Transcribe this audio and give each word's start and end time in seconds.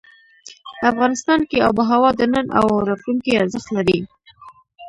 افغانستان 0.91 1.39
کې 1.49 1.57
آب 1.67 1.75
وهوا 1.79 2.09
د 2.15 2.21
نن 2.33 2.45
او 2.59 2.65
راتلونکي 2.89 3.31
ارزښت 3.41 3.69
لري. 3.77 3.99